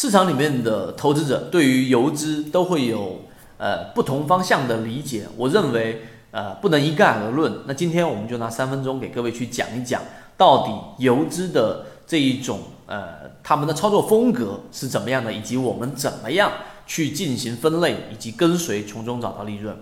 [0.00, 3.18] 市场里面的投资者对于游资都会有
[3.56, 7.52] 呃不同方向的理解，我认为呃不能一概而论。
[7.66, 10.00] 那今天我们就拿三分钟给各位去讲一讲，
[10.36, 16.52] 到底游资的这一种呃他们的操作风格是怎么样的，以及我们怎么样
[16.86, 19.76] 去进行分类以及跟随，从中找到利润。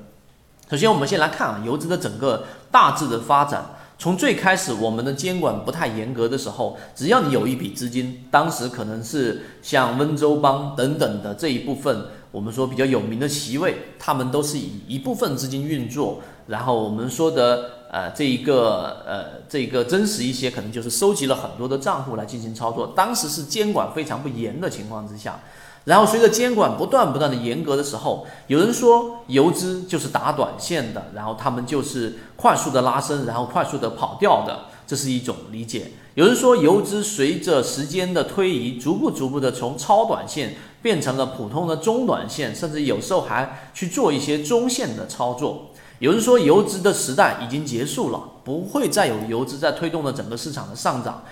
[0.70, 3.66] 首先，我们先来看啊游资的整个大致的发展。
[3.98, 16.20] 从最开始我们的监管不太严格的时候，只要你有一笔资金，当时可能是像温州帮等等的这一部分，我们说比较有名的席位，他们都是以一部分资金运作。
[16.46, 22.92] 然后我们说的呃这一个呃这一个真实一些，可能就是收集了很多的账户来进行操作。
[22.96, 25.40] 当时是监管非常不严的情况之下。
[25.84, 35.92] 然后随着监管不断不断的严格的时候，有人说游资就是打短线的，然后他们就是快速的拉升，然后快速的跑掉的，这是一种理解。
[36.14, 45.66] 有人说游资随着时间的推移，逐步逐步的从超短线变成了普通的中短线，甚至有时候还去做一些中线的操作。
[45.98, 51.22] 有人说游资的时代已经结束了，不会再有游资在推动了整个市场的上涨。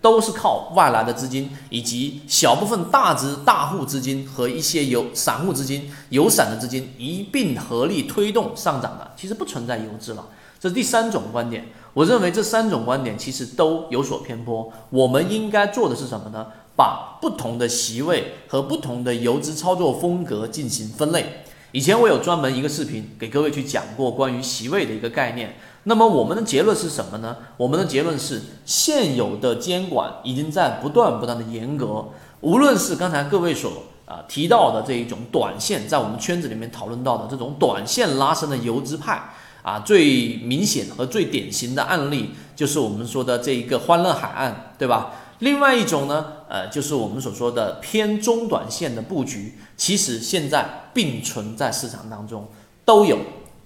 [0.00, 10.26] 都是靠外来的资金，以及小部分大资大户资金和一些有散户资金、有散的资金一并合力推动上涨的，其实不存在游资了。
[10.60, 11.66] 这是第三种观点。
[11.94, 14.70] 我认为这三种观点其实都有所偏颇。
[14.90, 16.48] 我们应该做的是什么呢？
[16.76, 21.44] 把不同的席位和不同的游资操作风格进行分类。
[21.74, 25.56] 以前我有专门一个视频给各位去讲过关于席位的一个概念。
[25.82, 27.36] 那么我们的结论是什么呢？
[27.56, 32.10] 我们的结论是，现有的监管已经在不断不断的严格。
[32.42, 45.10] 无论是刚才各位所啊提到的这一种短线，在我们圈子里面讨论到的这种短线拉升的游资派啊，最明显和最典型的案例就是我们说的这一个欢乐海岸，对吧？
[45.40, 52.46] 另外一种呢，呃，就是我们所说的偏中短线的布局，其实现在并存在市场当中，
[52.84, 53.18] 都有，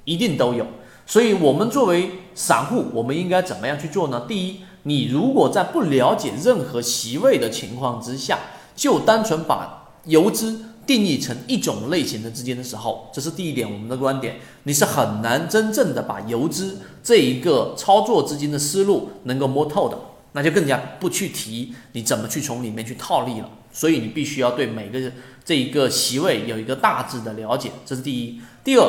[0.05, 0.67] 一定都有。
[1.07, 4.25] 所以，我们作为散户，我们应该怎么样去做呢？
[4.29, 8.39] 第一，你如果在不了解任何席位的情况之下，
[8.75, 19.99] 就单纯把游资定义成一种类型的资金的时候，这是第一点，我们的观点，你是很难真正的把游资这一个操作资金的思路能够摸透的，
[20.39, 23.51] 那就更加不去提你怎么去从里面去套利了。
[23.73, 25.11] 所以，你必须要对每个
[25.45, 28.41] 这一个席位有一个大致的了解，这是第一。
[28.63, 28.89] 第二。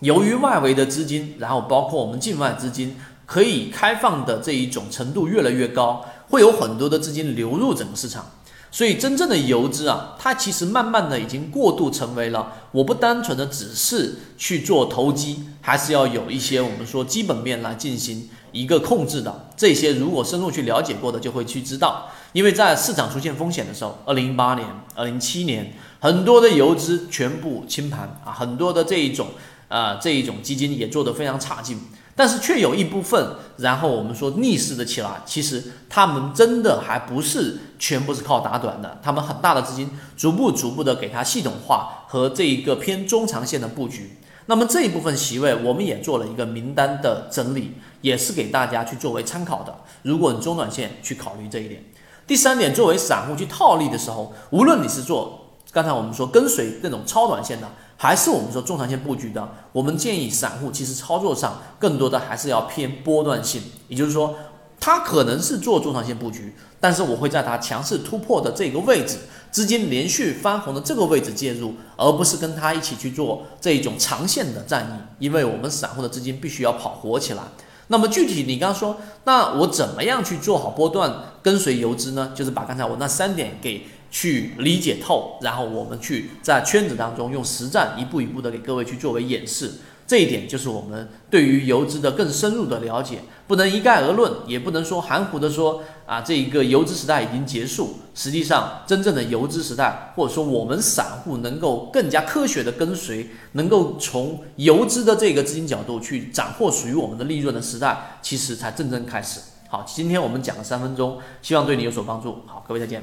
[0.00, 8.26] 由于外围的资金，然后包括我们境外资金可以开放的这一种程度越来越高，会有很多的资金流入整个市场，
[8.74, 19.48] 所以真正的游资啊，它其实慢慢的已经过渡成为了，我不单纯的只是去做投机，还是要有一些我们说基本面来进行一个控制的。
[19.56, 29.28] 这些如果深入去了解过的，就会去知道，因为在市场出现风险的时候，二零一八年、二零一七年，很多的游资全部清盘啊，很多的这一种。
[29.66, 31.80] 啊，这一种基金也做得非常差劲，
[32.16, 44.18] 但是却有一部分，然后我们说逆势的起来，其实他们真的还不是全部是靠打短的，他们很大的资金逐步逐步的给它系统化和这一个偏中长线的布局。
[44.46, 49.74] 那么这一部分席位，我们也做了一个名单的整理，也是给大家去作为参考的。
[50.02, 51.82] 如果你中短线去考虑这一点，
[52.26, 57.68] 第三点，作为散户去套利的时候，无论你是做刚才我们说跟随那种超短线的。
[57.96, 64.34] 还是我们说中长线布局的，我们建议散户其实操作上更多的还是要偏波段性，也就是说，
[64.80, 69.18] 他可能是做中长线布局，但是我会在他强势突破的这个位置，
[69.50, 74.84] 资金连续翻红的这个位置介入，而不是跟他一起去做这一种长线的战
[75.20, 77.42] 役，因为我们散户的资金必须要跑活起来。
[77.86, 82.32] 那么具体你刚刚说，那我怎么样去做好波段跟随游资呢？
[82.34, 83.86] 就是把刚才我那三点给。
[84.14, 89.72] 去理解透，然后我们去在圈子当中用实战一步一步的给各位去作为演示，
[90.06, 97.96] 这一点就是我们对于游资的更深入的了解，不能一概而论，也不能说含糊的说啊，这一个游资时代已经结束。
[98.14, 109.40] 实际上，真正的游资时代，或者说我们散户能够更加科学的跟随，能够从游资的这个资金角度去斩获属于我们的利润的时代，其实才真正开始。
[109.68, 112.42] 好，今天我们讲了三分钟，希望对你有所帮助。
[112.46, 113.02] 好，各位再见。